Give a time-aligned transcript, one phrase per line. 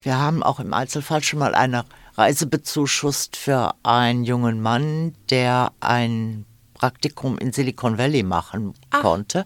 [0.00, 1.84] Wir haben auch im Einzelfall schon mal eine
[2.16, 9.00] Reise bezuschusst für einen jungen Mann, der ein Praktikum in Silicon Valley machen Ach.
[9.02, 9.44] konnte.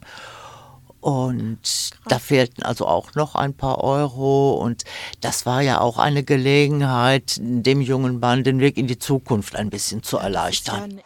[1.01, 1.91] Und Krass.
[2.07, 4.53] da fehlten also auch noch ein paar Euro.
[4.53, 4.85] Und
[5.23, 9.71] das war ja auch eine Gelegenheit, dem jungen Mann den Weg in die Zukunft ein
[9.71, 11.01] bisschen zu erleichtern.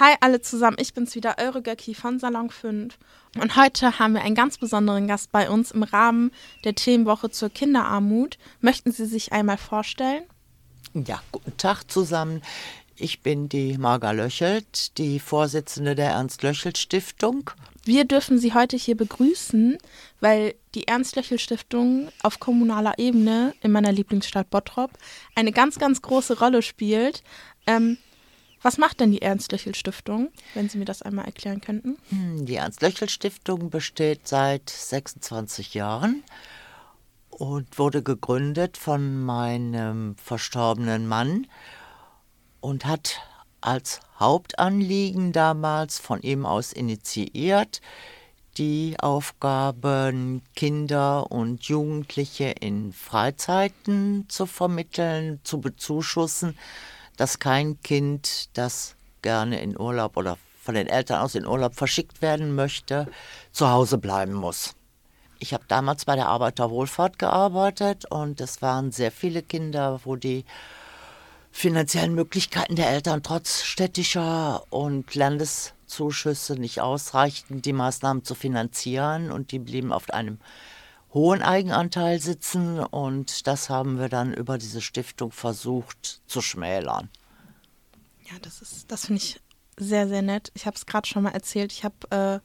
[0.00, 2.96] Hi alle zusammen, ich bin's wieder, eure Göcki von Salon 5.
[3.36, 6.30] Und heute haben wir einen ganz besonderen Gast bei uns im Rahmen
[6.62, 8.38] der Themenwoche zur Kinderarmut.
[8.60, 10.22] Möchten Sie sich einmal vorstellen?
[10.94, 12.42] Ja, guten Tag zusammen.
[12.94, 17.50] Ich bin die Marga Löchelt, die Vorsitzende der Ernst-Löchelt-Stiftung.
[17.84, 19.78] Wir dürfen Sie heute hier begrüßen,
[20.20, 24.92] weil die Ernst-Löchel-Stiftung auf kommunaler Ebene in meiner Lieblingsstadt Bottrop
[25.34, 27.24] eine ganz, ganz große Rolle spielt.
[27.66, 27.98] Ähm,
[28.62, 31.96] was macht denn die Ernst-Löchel-Stiftung, wenn Sie mir das einmal erklären könnten?
[32.10, 36.24] Hm, die Ernst-Löchel-Stiftung besteht seit 26 Jahren
[37.30, 41.46] und wurde gegründet von meinem verstorbenen Mann
[42.60, 43.20] und hat
[43.60, 47.80] als Hauptanliegen damals von ihm aus initiiert,
[48.56, 56.56] die Aufgaben, Kinder und Jugendliche in Freizeiten zu vermitteln, zu bezuschussen
[57.18, 62.22] dass kein Kind, das gerne in Urlaub oder von den Eltern aus in Urlaub verschickt
[62.22, 63.06] werden möchte,
[63.52, 64.74] zu Hause bleiben muss.
[65.40, 70.44] Ich habe damals bei der Arbeiterwohlfahrt gearbeitet und es waren sehr viele Kinder, wo die
[71.50, 79.50] finanziellen Möglichkeiten der Eltern trotz städtischer und Landeszuschüsse nicht ausreichten, die Maßnahmen zu finanzieren und
[79.52, 80.38] die blieben auf einem
[81.14, 87.08] hohen Eigenanteil sitzen und das haben wir dann über diese Stiftung versucht zu schmälern.
[88.30, 89.40] Ja, das ist, das finde ich
[89.78, 90.50] sehr, sehr nett.
[90.54, 91.72] Ich habe es gerade schon mal erzählt.
[91.72, 92.40] Ich habe äh,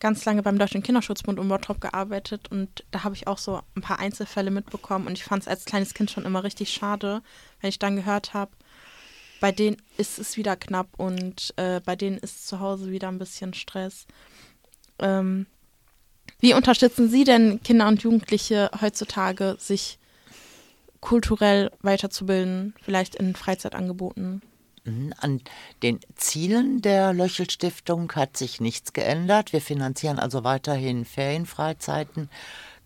[0.00, 3.82] ganz lange beim Deutschen Kinderschutzbund um Bottrop gearbeitet und da habe ich auch so ein
[3.82, 7.22] paar Einzelfälle mitbekommen und ich fand es als kleines Kind schon immer richtig schade,
[7.60, 8.50] wenn ich dann gehört habe,
[9.40, 13.18] bei denen ist es wieder knapp und äh, bei denen ist zu Hause wieder ein
[13.18, 14.06] bisschen Stress.
[14.98, 15.46] Ähm,
[16.38, 19.98] wie unterstützen Sie denn Kinder und Jugendliche heutzutage, sich
[21.00, 24.42] kulturell weiterzubilden, vielleicht in Freizeitangeboten?
[24.84, 25.40] Mhm, an
[25.82, 29.52] den Zielen der Löchel-Stiftung hat sich nichts geändert.
[29.52, 32.30] Wir finanzieren also weiterhin Ferienfreizeiten,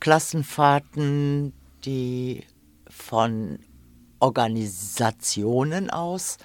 [0.00, 1.52] Klassenfahrten,
[1.84, 2.44] die
[2.88, 3.58] von
[4.18, 6.38] Organisationen aus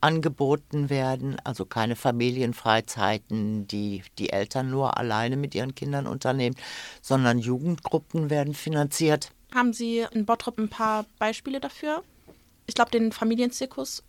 [0.00, 6.56] angeboten werden, also keine Familienfreizeiten, die die Eltern nur alleine mit ihren Kindern unternehmen,
[7.02, 9.30] sondern Jugendgruppen werden finanziert.
[9.54, 12.02] Haben Sie in Bottrop ein paar Beispiele dafür?
[12.66, 14.02] Ich glaube, den Familienzirkus.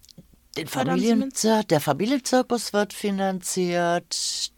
[0.57, 4.51] Den Familienzir der Familienzirkus wird finanziert.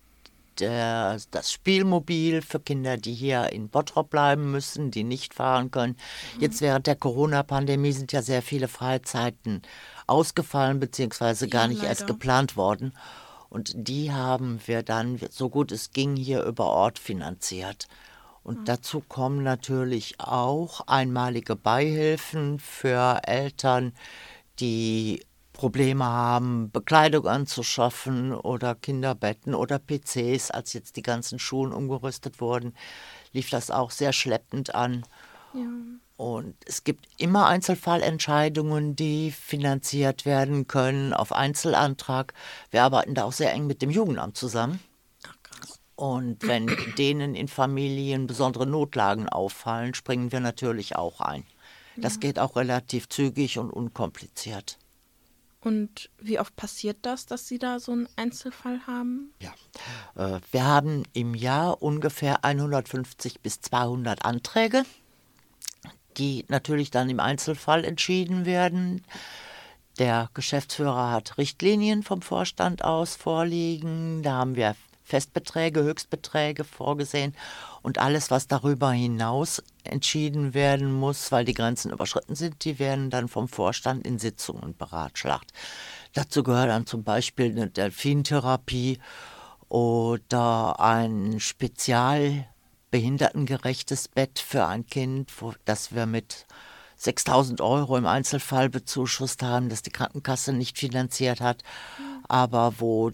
[0.60, 5.98] Der, das Spielmobil für Kinder, die hier in Bottrop bleiben müssen, die nicht fahren können.
[6.36, 6.42] Mhm.
[6.42, 9.64] Jetzt während der Corona-Pandemie sind ja sehr viele Freizeiten
[10.08, 11.90] ausgefallen beziehungsweise gar nicht leider.
[11.90, 12.94] erst geplant worden.
[13.50, 17.88] Und die haben wir dann, so gut es ging, hier über Ort finanziert.
[18.44, 18.66] Und mhm.
[18.66, 23.94] dazu kommen natürlich auch einmalige Beihilfen für Eltern,
[24.60, 30.52] die Probleme haben, Bekleidung anzuschaffen oder Kinderbetten oder PCs.
[30.52, 32.74] Als jetzt die ganzen Schulen umgerüstet wurden,
[33.32, 35.06] lief das auch sehr schleppend an.
[35.54, 35.68] Ja.
[36.18, 42.34] Und es gibt immer Einzelfallentscheidungen, die finanziert werden können auf Einzelantrag.
[42.72, 44.80] Wir arbeiten da auch sehr eng mit dem Jugendamt zusammen.
[45.96, 51.46] Und wenn denen in Familien besondere Notlagen auffallen, springen wir natürlich auch ein.
[51.96, 52.20] Das ja.
[52.22, 54.78] geht auch relativ zügig und unkompliziert.
[55.62, 59.34] Und wie oft passiert das, dass Sie da so einen Einzelfall haben?
[59.40, 59.54] Ja,
[60.16, 64.84] äh, wir haben im Jahr ungefähr 150 bis 200 Anträge
[66.18, 69.04] die natürlich dann im Einzelfall entschieden werden.
[70.00, 74.24] Der Geschäftsführer hat Richtlinien vom Vorstand aus vorliegen.
[74.24, 77.36] Da haben wir Festbeträge, Höchstbeträge vorgesehen
[77.82, 83.10] und alles, was darüber hinaus entschieden werden muss, weil die Grenzen überschritten sind, die werden
[83.10, 85.52] dann vom Vorstand in Sitzungen beratschlagt.
[86.14, 89.00] Dazu gehört dann zum Beispiel eine Delfintherapie
[89.68, 92.48] oder ein Spezial
[92.94, 96.46] behindertengerechtes Bett für ein Kind, wo, das wir mit
[96.98, 101.64] 6000 Euro im Einzelfall bezuschusst haben, das die Krankenkasse nicht finanziert hat,
[102.28, 103.12] aber wo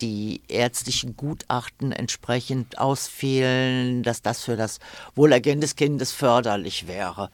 [0.00, 4.80] die ärztlichen Gutachten entsprechend ausfielen, dass das für das
[5.14, 7.30] Wohlergehen des Kindes förderlich wäre.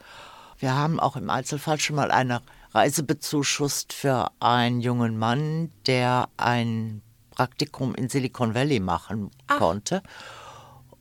[0.58, 2.42] Wir haben auch im Einzelfall schon mal eine
[2.74, 7.00] Reise bezuschusst für einen jungen Mann, der ein
[7.30, 9.56] Praktikum in Silicon Valley machen Ach.
[9.56, 10.02] konnte.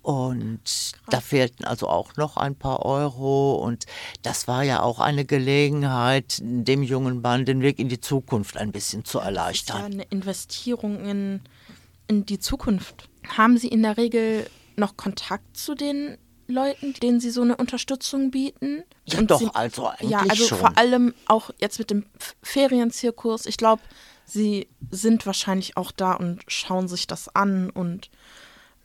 [0.02, 3.56] Und da fehlten also auch noch ein paar Euro.
[3.56, 3.86] Und
[4.22, 8.72] das war ja auch eine Gelegenheit, dem jungen Mann den Weg in die Zukunft ein
[8.72, 9.84] bisschen zu Das ist ja erleichtern.
[9.84, 11.42] eine Investierung in,
[12.08, 13.10] in die Zukunft.
[13.28, 16.18] Haben Sie in der Regel noch Kontakt zu den
[16.48, 18.84] Leuten, denen Sie so eine Unterstützung bieten?
[19.06, 20.58] Ja, Und doch, Sie, also eigentlich Ja, also schon.
[20.58, 22.06] vor allem auch jetzt mit dem
[22.42, 23.46] Ferienzirkus.
[23.46, 23.82] Ich glaube,
[24.26, 28.10] Sie sind wahrscheinlich auch da und schauen sich das an und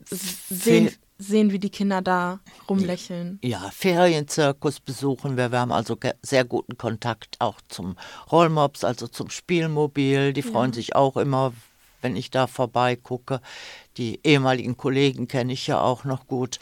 [0.09, 2.39] sehen, sehen, wie die Kinder da
[2.69, 3.39] rumlächeln.
[3.41, 5.51] Ja, Ferienzirkus besuchen wir.
[5.51, 7.95] Wir haben also sehr guten Kontakt auch zum
[8.31, 10.33] Rollmops, also zum Spielmobil.
[10.33, 11.53] Die freuen sich auch immer,
[12.01, 13.41] wenn ich da vorbeigucke.
[13.97, 16.59] Die ehemaligen Kollegen kenne ich ja auch noch gut.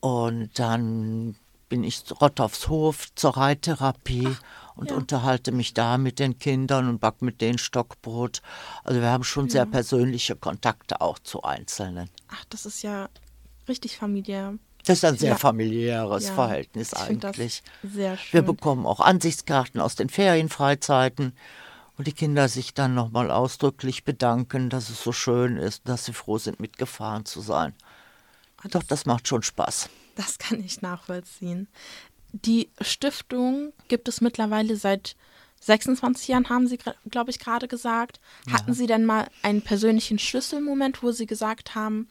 [0.00, 1.36] Und dann
[1.68, 4.36] bin ich zu Rottows Hof zur Reittherapie
[4.76, 4.96] und ja.
[4.96, 8.40] unterhalte mich da mit den Kindern und back mit denen Stockbrot.
[8.84, 12.08] Also wir haben schon sehr persönliche Kontakte auch zu Einzelnen.
[12.28, 13.08] Ach, das ist ja
[13.68, 14.54] richtig familiär.
[14.84, 15.36] Das ist ein sehr Ja.
[15.36, 17.62] familiäres Ja, Verhältnis ich eigentlich.
[17.82, 18.44] Das sehr Wir schön.
[18.44, 21.32] bekommen auch Ansichtskarten aus den Ferienfreizeiten,
[21.96, 26.12] wo die Kinder sich dann nochmal ausdrücklich bedanken, dass es so schön ist, dass sie
[26.12, 27.74] froh sind, mitgefahren zu sein.
[28.70, 29.88] Doch, das macht schon Spaß.
[30.14, 31.68] Das kann ich nachvollziehen.
[32.32, 35.16] Die Stiftung gibt es mittlerweile seit
[35.60, 36.78] 26 Jahren, haben Sie,
[37.10, 38.20] glaube ich, gerade gesagt.
[38.50, 42.08] Hatten Sie denn mal einen persönlichen Schlüsselmoment, wo Sie gesagt haben,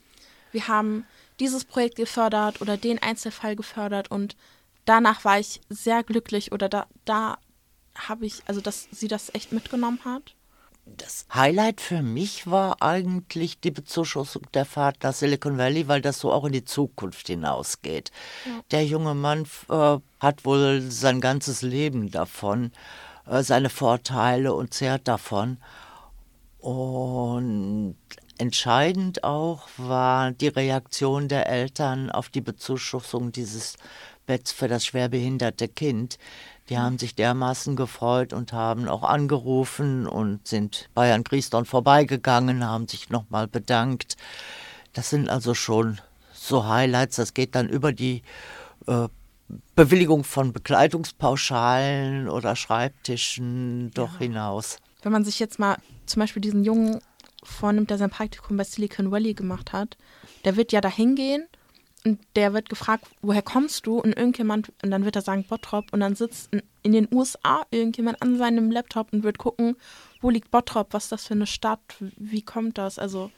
[0.51, 1.05] wir haben
[1.39, 4.35] dieses Projekt gefördert oder den Einzelfall gefördert und
[4.85, 7.37] danach war ich sehr glücklich oder da, da
[7.95, 10.35] habe ich, also dass sie das echt mitgenommen hat?
[10.85, 16.19] Das Highlight für mich war eigentlich die Bezuschussung der Fahrt nach Silicon Valley, weil das
[16.19, 18.11] so auch in die Zukunft hinausgeht.
[18.69, 22.71] Der junge Mann äh, hat wohl sein ganzes Leben davon,
[23.25, 25.57] äh, seine Vorteile und zehrt davon.
[26.59, 27.97] Und
[28.37, 33.75] entscheidend auch war die Reaktion der Eltern auf die Bezuschussung dieses
[34.25, 36.17] Betts für das schwerbehinderte Kind.
[36.69, 42.65] Die haben sich dermaßen gefreut und haben auch angerufen und sind bei Herrn Griesdorn vorbeigegangen,
[42.65, 44.17] haben sich nochmal bedankt.
[44.93, 46.01] Das sind also schon
[46.33, 47.17] so Highlights.
[47.17, 48.23] Das geht dann über die
[48.87, 49.07] äh,
[49.75, 54.77] Bewilligung von Bekleidungspauschalen oder Schreibtischen doch hinaus.
[55.03, 55.77] Wenn man sich jetzt mal
[56.07, 56.99] zum Beispiel diesen Jungen
[57.45, 59.97] vornimmt, der sein Praktikum bei Silicon Valley gemacht hat,
[60.43, 61.47] der wird ja da hingehen
[62.05, 63.99] und der wird gefragt, woher kommst du?
[63.99, 65.91] Und irgendjemand, und dann wird er sagen, Bottrop.
[65.91, 69.75] Und dann sitzt in, in den USA irgendjemand an seinem Laptop und wird gucken,
[70.21, 72.99] wo liegt Bottrop, was ist das für eine Stadt, wie kommt das?
[72.99, 73.31] Also,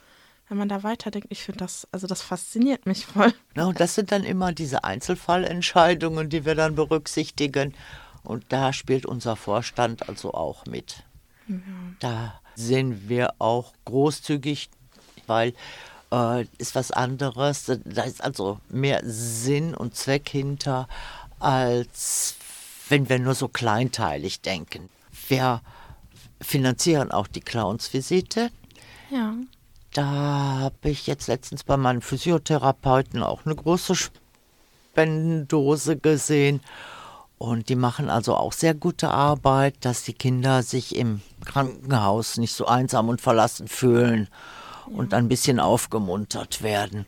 [0.48, 3.32] wenn man da weiterdenkt, ich finde das, also das fasziniert mich voll.
[3.54, 7.74] Na, und das sind dann immer diese Einzelfallentscheidungen, die wir dann berücksichtigen.
[8.22, 11.04] Und da spielt unser Vorstand also auch mit.
[12.00, 14.70] Da sind wir auch großzügig,
[15.26, 15.54] weil
[16.12, 17.70] äh, ist was anderes.
[17.84, 20.88] Da ist also mehr Sinn und Zweck hinter,
[21.38, 22.36] als
[22.88, 24.88] wenn wir nur so kleinteilig denken.
[25.28, 25.60] Wir
[26.40, 28.50] finanzieren auch die Clownsvisite.
[29.10, 29.34] Ja.
[29.92, 36.60] Da habe ich jetzt letztens bei meinem Physiotherapeuten auch eine große Spendendose gesehen.
[37.38, 42.52] Und die machen also auch sehr gute Arbeit, dass die Kinder sich im Krankenhaus nicht
[42.52, 44.28] so einsam und verlassen fühlen
[44.86, 47.06] und ein bisschen aufgemuntert werden.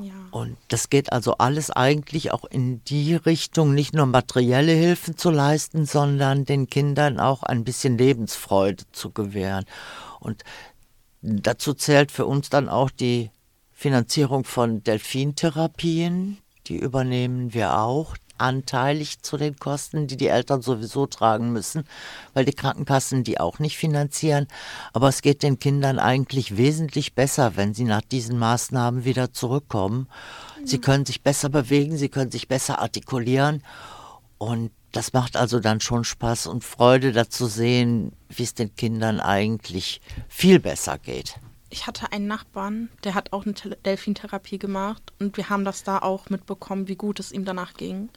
[0.00, 0.12] Ja.
[0.30, 5.30] Und das geht also alles eigentlich auch in die Richtung, nicht nur materielle Hilfen zu
[5.30, 9.64] leisten, sondern den Kindern auch ein bisschen Lebensfreude zu gewähren.
[10.20, 10.44] Und
[11.22, 13.30] dazu zählt für uns dann auch die
[13.72, 16.38] Finanzierung von Delfintherapien.
[16.66, 21.84] Die übernehmen wir auch anteilig zu den Kosten, die die Eltern sowieso tragen müssen,
[22.34, 24.46] weil die Krankenkassen die auch nicht finanzieren.
[24.92, 30.08] Aber es geht den Kindern eigentlich wesentlich besser, wenn sie nach diesen Maßnahmen wieder zurückkommen.
[30.64, 33.62] Sie können sich besser bewegen, sie können sich besser artikulieren
[34.38, 38.74] und das macht also dann schon Spaß und Freude, da zu sehen, wie es den
[38.74, 41.36] Kindern eigentlich viel besser geht.
[41.72, 45.98] Ich hatte einen Nachbarn, der hat auch eine Delfintherapie gemacht und wir haben das da
[45.98, 48.08] auch mitbekommen, wie gut es ihm danach ging.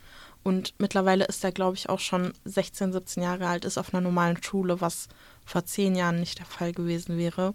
[0.41, 4.01] Und mittlerweile ist er, glaube ich, auch schon 16, 17 Jahre alt, ist auf einer
[4.01, 5.07] normalen Schule, was
[5.45, 7.53] vor zehn Jahren nicht der Fall gewesen wäre.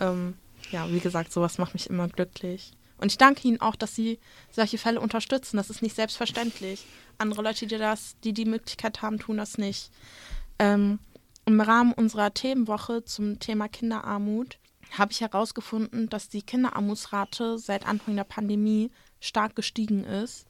[0.00, 0.34] Ähm,
[0.70, 2.72] ja, wie gesagt, sowas macht mich immer glücklich.
[2.98, 4.18] Und ich danke Ihnen auch, dass Sie
[4.52, 5.56] solche Fälle unterstützen.
[5.56, 6.84] Das ist nicht selbstverständlich.
[7.18, 9.90] Andere Leute, die das, die die Möglichkeit haben, tun das nicht.
[10.58, 10.98] Ähm,
[11.44, 14.58] Im Rahmen unserer Themenwoche zum Thema Kinderarmut
[14.92, 18.90] habe ich herausgefunden, dass die Kinderarmutsrate seit Anfang der Pandemie
[19.20, 20.46] stark gestiegen ist.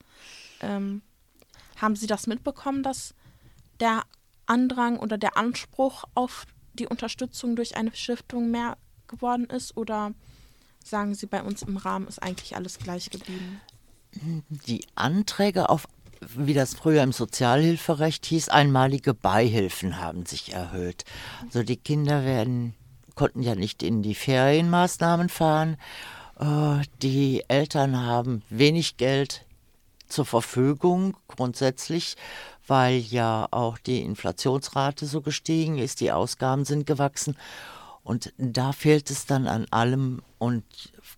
[0.61, 1.03] Ähm,
[1.77, 3.15] haben Sie das mitbekommen, dass
[3.81, 4.03] der
[4.47, 8.77] Andrang oder der Anspruch auf die Unterstützung durch eine Stiftung mehr
[9.09, 10.13] geworden ist oder
[10.85, 13.61] sagen Sie, bei uns im Rahmen ist eigentlich alles gleich geblieben?
[14.67, 15.87] Die Anträge auf,
[16.21, 21.05] wie das früher im Sozialhilferecht hieß, einmalige Beihilfen haben sich erhöht.
[21.45, 22.75] Also die Kinder werden,
[23.17, 25.77] konnten ja nicht in die Ferienmaßnahmen fahren.
[26.39, 29.45] Äh, die Eltern haben wenig Geld
[30.07, 32.17] zur Verfügung grundsätzlich,
[32.69, 37.37] weil ja auch die Inflationsrate so gestiegen ist, die Ausgaben sind gewachsen.
[38.05, 40.23] Und da fehlt es dann an allem.
[40.39, 40.65] Und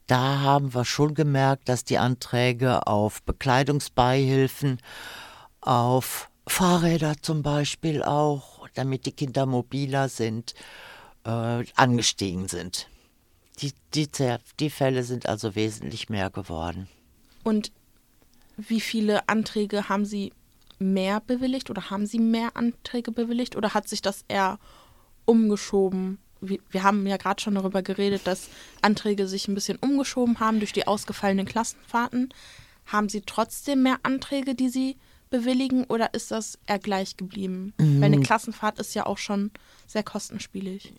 [0.07, 4.79] da haben wir schon gemerkt, dass die Anträge auf Bekleidungsbeihilfen,
[5.61, 10.55] auf Fahrräder zum Beispiel auch, damit die Kinder mobiler sind,
[11.29, 12.89] äh, angestiegen sind.
[13.61, 14.09] Die, die,
[14.61, 16.89] die Fälle sind also wesentlich mehr geworden.
[17.45, 17.71] Und
[18.57, 20.33] wie viele Anträge haben Sie
[20.79, 24.59] mehr bewilligt oder haben Sie mehr Anträge bewilligt oder hat sich das eher
[25.25, 26.19] umgeschoben?
[26.41, 28.49] Wir haben ja gerade schon darüber geredet, dass
[28.81, 32.33] Anträge sich ein bisschen umgeschoben haben durch die ausgefallenen Klassenfahrten.
[32.87, 34.97] Haben Sie trotzdem mehr Anträge, die Sie
[35.31, 37.75] bewilligen oder ist das eher gleich geblieben?
[37.79, 38.01] Mhm.
[38.01, 39.51] Weil eine Klassenfahrt ist ja auch schon
[39.87, 40.95] sehr kostenspielig.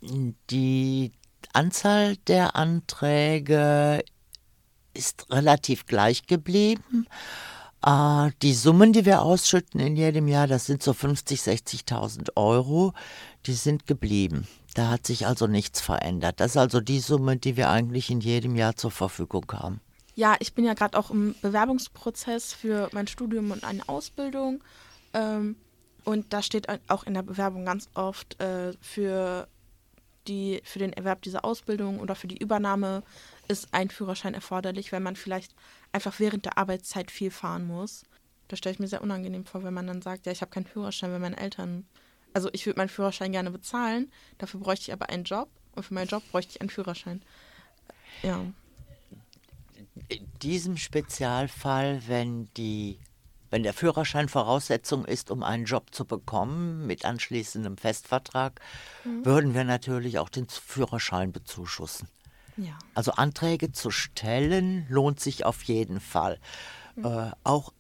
[0.50, 1.12] Die
[1.54, 4.04] Anzahl der Anträge
[4.94, 7.08] ist relativ gleich geblieben.
[7.86, 12.94] Äh, die Summen, die wir ausschütten in jedem Jahr, das sind so 50, 60.000 Euro,
[13.46, 14.48] die sind geblieben.
[14.74, 16.40] Da hat sich also nichts verändert.
[16.40, 19.82] Das ist also die Summe, die wir eigentlich in jedem Jahr zur Verfügung haben.
[20.16, 24.64] Ja, ich bin ja gerade auch im Bewerbungsprozess für mein Studium und eine Ausbildung.
[25.14, 25.56] Ähm,
[26.04, 29.48] und da steht auch in der Bewerbung ganz oft äh, für,
[30.28, 33.04] die, für den Erwerb dieser Ausbildung oder für die Übernahme
[33.48, 35.56] ist ein Führerschein erforderlich, wenn man vielleicht
[35.92, 38.04] einfach während der Arbeitszeit viel fahren muss.
[38.48, 40.66] Das stelle ich mir sehr unangenehm vor, wenn man dann sagt, ja, ich habe keinen
[40.66, 41.88] Führerschein, wenn meine Eltern.
[42.34, 45.94] Also ich würde meinen Führerschein gerne bezahlen, dafür bräuchte ich aber einen Job und für
[45.94, 47.22] meinen Job bräuchte ich einen Führerschein.
[48.24, 48.46] Ja.
[50.42, 52.98] In diesem Spezialfall, wenn die
[53.50, 58.62] wenn der Führerschein Voraussetzung ist, um einen Job zu bekommen mit anschließendem Festvertrag,
[59.04, 59.26] mhm.
[59.26, 62.08] würden wir natürlich auch den Führerschein bezuschussen.
[62.56, 62.78] Ja.
[62.94, 66.40] Also Anträge zu stellen lohnt sich auf jeden Fall.
[66.96, 67.06] Mhm.
[67.06, 67.74] Äh, auch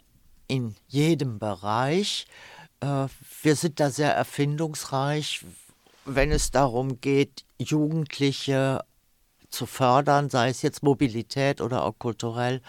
[0.48, 2.28] in jedem Bereich.
[2.82, 3.08] Äh,
[3.42, 5.46] wir sind da sehr erfindungsreich,
[6.04, 8.84] wenn es darum geht, Jugendliche
[9.50, 12.62] zu fördern, sei es jetzt Mobilität oder auch kulturell.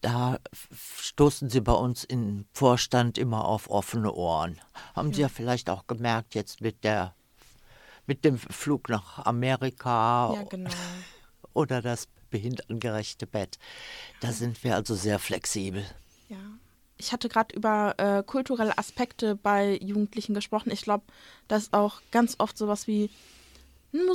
[0.00, 0.38] Da
[0.96, 4.60] stoßen Sie bei uns im Vorstand immer auf offene Ohren.
[4.94, 5.12] Haben.
[5.12, 7.14] Sie ja vielleicht auch gemerkt jetzt mit der
[8.06, 10.70] mit dem Flug nach Amerika ja, genau.
[11.52, 13.58] oder das behindertengerechte Bett.
[14.20, 15.84] Da sind wir also sehr flexibel.
[16.28, 16.38] Ja.
[16.96, 20.72] Ich hatte gerade über äh, kulturelle Aspekte bei Jugendlichen gesprochen.
[20.72, 21.04] Ich glaube,
[21.46, 23.08] da ist auch ganz oft sowas wie
[23.92, 24.06] ein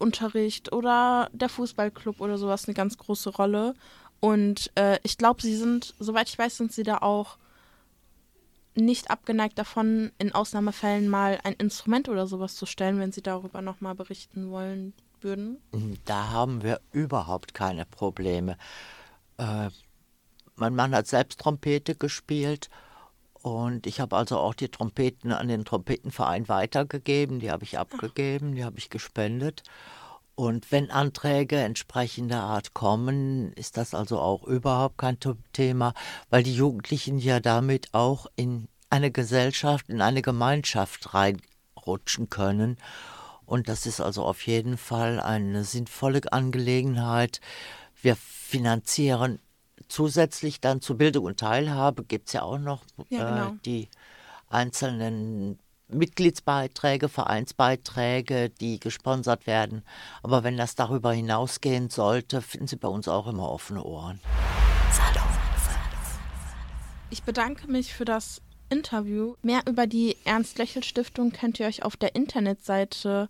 [0.00, 3.74] Musikunterricht oder der Fußballclub oder sowas eine ganz große Rolle.
[4.18, 7.38] Und äh, ich glaube, sie sind, soweit ich weiß, sind sie da auch
[8.74, 13.62] nicht abgeneigt davon, in Ausnahmefällen mal ein Instrument oder sowas zu stellen, wenn Sie darüber
[13.62, 15.58] nochmal berichten wollen würden?
[15.72, 18.56] Mhm, da haben wir überhaupt keine Probleme.
[19.38, 19.70] Äh,
[20.54, 22.70] mein Mann hat selbst Trompete gespielt
[23.42, 27.40] und ich habe also auch die Trompeten an den Trompetenverein weitergegeben.
[27.40, 29.62] Die habe ich abgegeben, die habe ich gespendet.
[30.34, 35.18] Und wenn Anträge entsprechender Art kommen, ist das also auch überhaupt kein
[35.52, 35.94] Thema,
[36.28, 42.76] weil die Jugendlichen ja damit auch in eine Gesellschaft, in eine Gemeinschaft reinrutschen können.
[43.46, 47.40] Und das ist also auf jeden Fall eine sinnvolle Angelegenheit.
[48.00, 49.40] Wir finanzieren
[49.88, 53.48] zusätzlich dann zur Bildung und Teilhabe, gibt es ja auch noch ja, genau.
[53.48, 53.88] äh, die
[54.48, 55.58] einzelnen
[55.88, 59.82] Mitgliedsbeiträge, Vereinsbeiträge, die gesponsert werden.
[60.22, 64.20] Aber wenn das darüber hinausgehen sollte, finden Sie bei uns auch immer offene Ohren.
[67.10, 69.34] Ich bedanke mich für das Interview.
[69.42, 73.28] Mehr über die Ernst-Löchel-Stiftung könnt ihr euch auf der Internetseite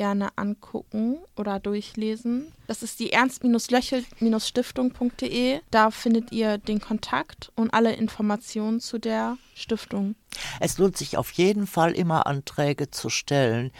[0.00, 2.52] gerne angucken oder durchlesen.
[2.66, 5.60] Das ist die ernst-löchel-stiftung.de.
[5.70, 10.14] Da findet ihr den Kontakt und alle Informationen zu der Stiftung.
[10.58, 13.72] Es lohnt sich auf jeden Fall immer Anträge zu stellen.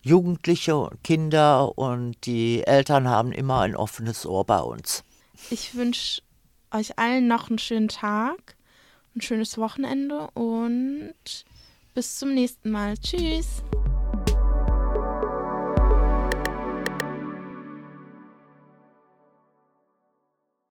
[0.00, 5.02] Jugendliche und Kinder und die Eltern haben immer ein offenes Ohr bei uns.
[5.50, 6.22] Ich wünsche
[6.70, 8.54] euch allen noch einen schönen Tag,
[9.16, 11.14] ein schönes Wochenende und
[11.94, 12.96] bis zum nächsten Mal.
[12.96, 13.64] Tschüss.